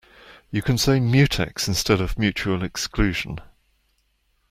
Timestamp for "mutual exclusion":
2.17-3.37